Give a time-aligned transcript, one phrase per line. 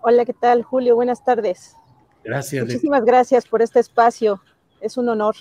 [0.00, 0.94] Hola, ¿qué tal, Julio?
[0.94, 1.74] Buenas tardes.
[2.22, 2.66] Gracias.
[2.66, 4.40] Muchísimas gracias por este espacio.
[4.80, 5.34] Es un honor.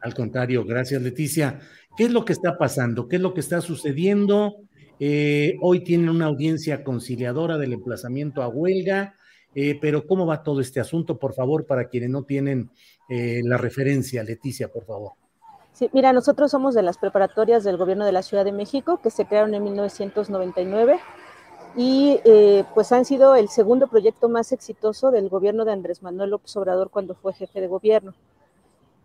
[0.00, 1.60] Al contrario, gracias, Leticia.
[1.96, 3.08] ¿Qué es lo que está pasando?
[3.08, 4.56] ¿Qué es lo que está sucediendo?
[5.00, 9.16] Eh, hoy tienen una audiencia conciliadora del emplazamiento a huelga,
[9.54, 11.18] eh, pero ¿cómo va todo este asunto?
[11.18, 12.70] Por favor, para quienes no tienen
[13.08, 15.12] eh, la referencia, Leticia, por favor.
[15.72, 19.10] Sí, mira, nosotros somos de las preparatorias del gobierno de la Ciudad de México, que
[19.10, 21.00] se crearon en 1999
[21.76, 26.30] y eh, pues han sido el segundo proyecto más exitoso del gobierno de Andrés Manuel
[26.30, 28.14] López Obrador cuando fue jefe de gobierno.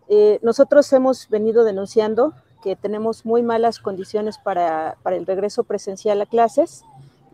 [0.08, 6.20] Eh, nosotros hemos venido denunciando que tenemos muy malas condiciones para, para, el regreso presencial
[6.20, 6.84] a clases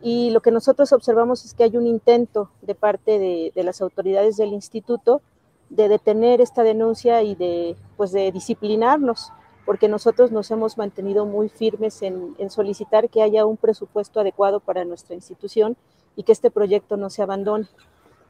[0.03, 3.80] y lo que nosotros observamos es que hay un intento de parte de, de las
[3.80, 5.22] autoridades del instituto
[5.70, 9.32] de detener esta denuncia y de, pues de disciplinarnos
[9.65, 14.84] porque nosotros nos hemos mantenido muy firmes en, solicitar que haya un presupuesto adecuado para
[14.84, 15.77] nuestra institución
[16.17, 17.69] y que este proyecto no se abandone.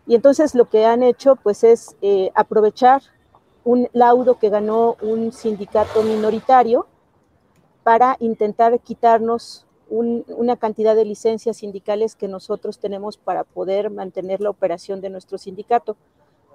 [0.06, 3.02] Y entonces lo que han hecho pues es eh, aprovechar
[3.64, 6.86] un laudo que ganó un sindicato minoritario
[7.82, 14.48] para intentar quitarnos una cantidad de licencias sindicales que nosotros tenemos para poder mantener la
[14.48, 15.96] operación de nuestro sindicato.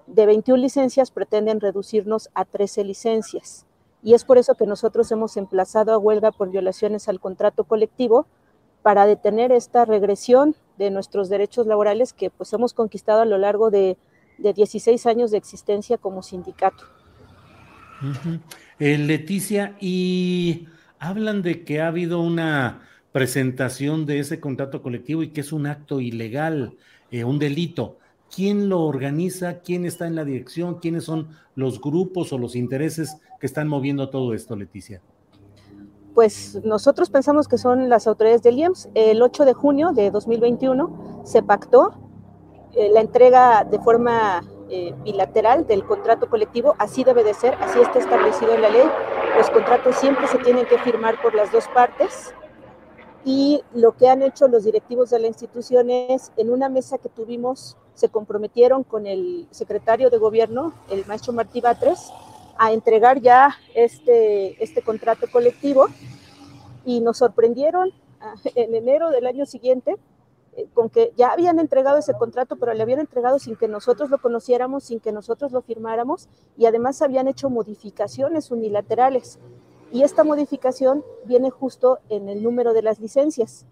[0.08, 3.66] De 21 licencias pretenden reducirnos a 13 licencias
[4.03, 8.28] y es por eso que nosotros hemos emplazado a huelga por violaciones al contrato colectivo
[8.84, 13.69] para detener esta regresión de nuestros derechos laborales que pues hemos conquistado a lo largo
[13.69, 13.97] de,
[14.38, 16.84] de 16 años de existencia como sindicato.
[18.80, 20.68] Eh, Leticia, y
[21.00, 25.66] hablan de que ha habido una presentación de ese contrato colectivo y que es un
[25.66, 26.78] acto ilegal,
[27.09, 27.97] eh, un delito.
[28.34, 29.60] ¿Quién lo organiza?
[29.60, 30.76] ¿Quién está en la dirección?
[30.76, 35.02] ¿Quiénes son los grupos o los intereses que están moviendo todo esto, Leticia?
[36.14, 38.90] Pues nosotros pensamos que son las autoridades del IEMS.
[38.96, 41.94] El 8 de junio de 2021 se pactó
[42.74, 46.76] eh, la entrega de forma eh, bilateral del contrato colectivo.
[46.80, 48.88] Así debe de ser, así está establecido en la ley.
[49.38, 52.34] Los contratos siempre se tienen que firmar por las dos partes
[53.24, 57.09] y lo que han hecho los directivos de la institución es, en una mesa que
[57.09, 62.12] tuvimos, se comprometieron con el secretario de gobierno, el maestro Martí Batres,
[62.59, 65.88] a entregar ya este, este contrato colectivo.
[66.85, 67.91] Y nos sorprendieron
[68.22, 69.96] ah, en enero del año siguiente
[70.56, 74.12] eh, con que ya habían entregado ese contrato, pero le habían entregado sin que nosotros
[74.12, 76.29] lo conociéramos, sin que nosotros lo firmáramos.
[76.56, 79.40] Y además habían hecho modificaciones unilaterales.
[79.91, 83.66] Y esta modificación viene justo en el número de las licencias.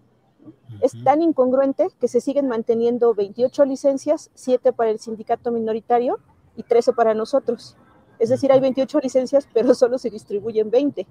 [0.80, 6.18] Es tan incongruente que se siguen manteniendo 28 licencias, 7 para el sindicato minoritario
[6.56, 7.76] y 13 para nosotros.
[8.18, 11.06] Es decir, hay 28 licencias, pero solo se distribuyen 20.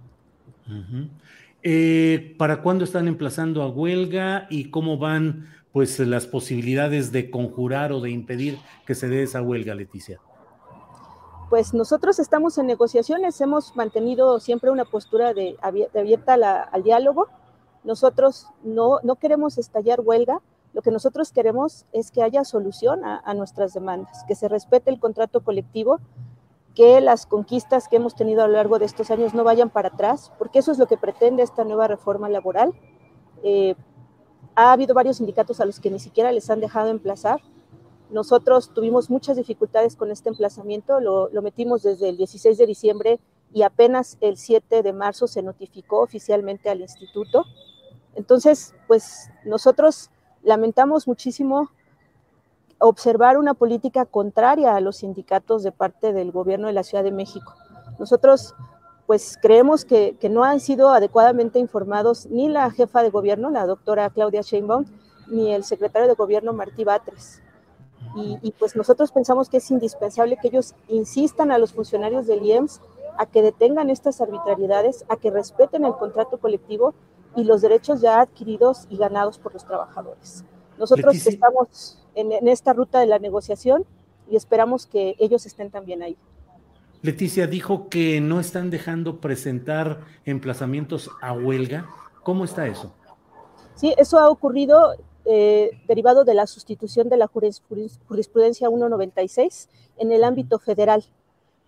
[1.63, 7.91] Eh, ¿Para cuándo están emplazando a huelga y cómo van pues las posibilidades de conjurar
[7.91, 10.21] o de impedir que se dé esa huelga, Leticia?
[11.49, 17.27] pues nosotros estamos en negociaciones, hemos mantenido siempre una postura de, abierta al diálogo.
[17.85, 20.41] Nosotros no, queremos estallar huelga,
[20.73, 24.89] lo que nosotros queremos es que haya solución a, a, nuestras demandas, que se respete
[24.89, 25.99] el contrato colectivo,
[26.73, 29.89] que las conquistas que hemos tenido a lo largo de estos años no vayan para
[29.89, 32.73] atrás, porque eso es lo que pretende esta nueva reforma laboral.
[33.43, 33.75] Eh,
[34.55, 37.39] ha habido varios sindicatos a los que ni siquiera les han dejado emplazar,
[38.09, 43.19] nosotros tuvimos muchas dificultades con este emplazamiento, lo, metimos desde el 16 de diciembre
[43.53, 47.45] y apenas el 7 de marzo se notificó oficialmente al instituto.
[48.15, 50.09] Entonces, pues nosotros
[50.43, 51.69] lamentamos muchísimo
[52.79, 57.11] observar una política contraria a los sindicatos de parte del gobierno de la Ciudad de
[57.11, 57.53] México.
[57.99, 58.55] Nosotros
[59.05, 64.09] pues creemos que, no han sido adecuadamente informados ni la jefa de gobierno, la doctora
[64.09, 64.85] Claudia Sheinbaum,
[65.27, 67.41] ni el secretario de gobierno Martí Batres.
[68.15, 72.79] Y, pues nosotros pensamos que es indispensable que ellos insistan a los funcionarios del IEMS
[73.17, 76.93] a que detengan estas arbitrariedades, a que respeten el contrato colectivo
[77.35, 80.43] y los derechos ya adquiridos y ganados por los trabajadores.
[80.77, 83.85] Nosotros estamos en, esta ruta de la negociación
[84.29, 86.17] y esperamos que ellos estén también ahí.
[87.01, 91.87] Leticia dijo que no están dejando presentar emplazamientos a huelga.
[92.23, 92.93] ¿Cómo está eso?
[93.75, 94.95] Sí, eso ha ocurrido
[95.25, 101.03] eh, derivado de la sustitución de la jurisprudencia 196 en el ámbito federal.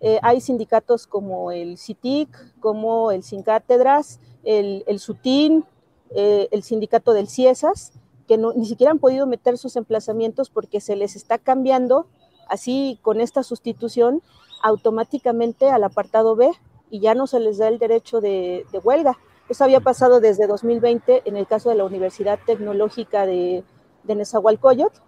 [0.00, 2.28] Eh, hay sindicatos como el CITIC,
[2.60, 5.64] como el SINCÁTEDRAS, el, el SUTIN,
[6.10, 7.92] eh, el sindicato del CIESAS,
[8.26, 12.06] que ni siquiera han podido meter sus emplazamientos porque se les está cambiando,
[12.48, 14.22] así con esta sustitución,
[14.62, 16.50] automáticamente al apartado B
[16.90, 19.18] y ya no se les da el derecho de, huelga.
[19.48, 23.64] Eso había pasado desde 2020 en el caso de la Universidad Tecnológica de,
[24.04, 25.00] de Nezahualcóyotl,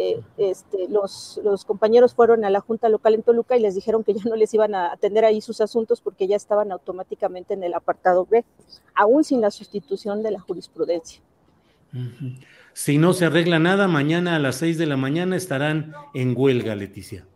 [0.00, 4.04] eh, este, los, los, compañeros fueron a la Junta Local en Toluca y les dijeron
[4.04, 7.64] que ya no les iban a atender ahí sus asuntos porque ya estaban automáticamente en
[7.64, 8.44] el apartado B,
[8.94, 11.20] aún sin la sustitución de la jurisprudencia.
[12.74, 16.76] Si no se arregla nada, mañana a las 6 de la mañana estarán en huelga,
[16.76, 17.26] Leticia.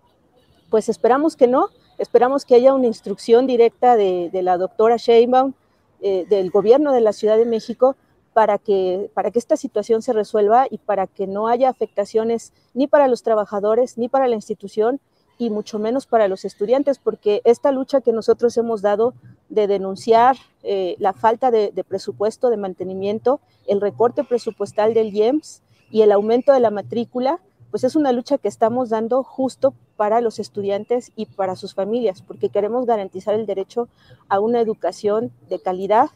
[0.71, 1.69] Pues esperamos que no,
[1.99, 5.55] esperamos que haya una instrucción directa de, la doctora Sheinbaum,
[6.01, 7.97] eh, del gobierno de la Ciudad de México,
[8.33, 12.87] para que, para que esta situación se resuelva y para que no haya afectaciones ni
[12.87, 15.01] para los trabajadores, ni para la institución,
[15.39, 19.15] y mucho menos para los estudiantes, porque esta lucha que nosotros hemos dado
[19.49, 26.03] de denunciar eh, la falta de, presupuesto de mantenimiento, el recorte presupuestal del IEMS y
[26.03, 27.41] el aumento de la matrícula,
[27.71, 32.23] pues es una lucha que estamos dando justo para los estudiantes y para sus familias,
[32.23, 33.89] porque queremos garantizar el derecho
[34.29, 36.11] a una educación de calidad,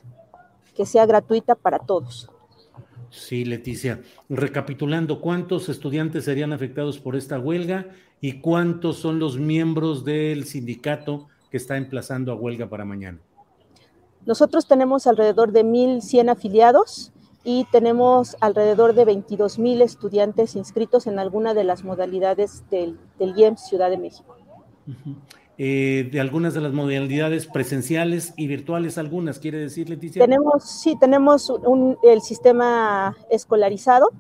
[0.77, 2.31] que sea gratuita para todos.
[3.11, 4.03] Sí, Leticia.
[4.29, 7.89] Recapitulando, ¿cuántos estudiantes serían afectados por esta huelga
[8.21, 13.19] y cuántos son los miembros del sindicato que está emplazando a huelga para mañana?
[14.27, 17.13] Nosotros tenemos alrededor de 1.100 afiliados
[17.45, 23.69] y tenemos alrededor de 22.000 estudiantes inscritos en alguna de las modalidades del, del IEMS
[23.69, 24.37] Ciudad de México.
[25.59, 30.23] Eh, de algunas de las modalidades presenciales y virtuales, algunas, quiere decir, Leticia.
[30.23, 31.51] Tenemos, sí, tenemos
[32.03, 34.11] el sistema escolarizado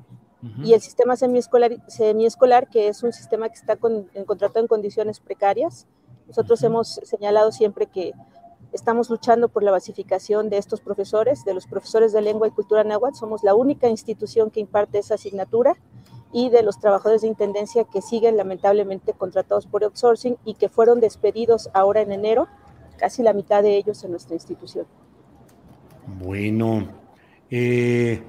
[0.62, 4.66] y el sistema semiescolar, semiescolar, que es un sistema que está con, en contrato en
[4.66, 5.86] condiciones precarias.
[6.26, 8.12] Nosotros hemos señalado siempre que
[8.72, 12.84] estamos luchando por la basificación de estos profesores, de los profesores de lengua y cultura
[12.84, 13.16] náhuatl.
[13.16, 15.76] Somos la única institución que imparte esa asignatura
[16.36, 21.00] y de los trabajadores de intendencia que siguen lamentablemente contratados por outsourcing y que fueron
[21.00, 22.46] despedidos ahora en enero,
[22.98, 24.84] casi la mitad de ellos en nuestra institución.
[26.22, 26.88] Bueno,
[27.50, 28.22] eh,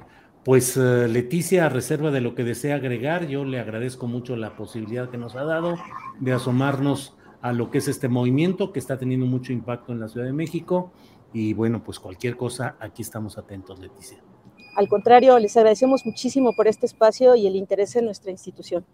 [0.46, 4.56] pues eh, Leticia, a reserva de lo que desea agregar, yo le agradezco mucho la
[4.56, 5.76] posibilidad que nos ha dado
[6.22, 10.08] de asomarnos a lo que es este movimiento que está teniendo mucho impacto en la
[10.08, 10.94] Ciudad de México.
[11.34, 14.24] Y bueno, pues cualquier cosa, aquí estamos atentos, Leticia.
[14.78, 18.86] Al contrario, les agradecemos muchísimo por este espacio y el interés en nuestra institución.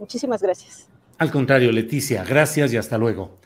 [0.00, 0.88] Muchísimas gracias.
[1.16, 3.38] Al contrario, Leticia, gracias y hasta luego.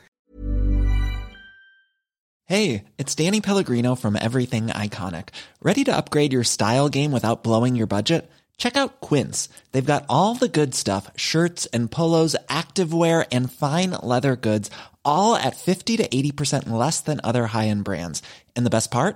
[2.45, 5.29] Hey, it's Danny Pellegrino from Everything Iconic.
[5.61, 8.27] ¿Ready to upgrade your style game without blowing your budget?
[8.57, 9.49] Check out Quince.
[9.71, 14.71] They've got all the good stuff shirts and polos, activewear, and fine leather goods,
[15.05, 18.23] all at 50 to 80% less than other high end brands.
[18.55, 19.15] And the best part?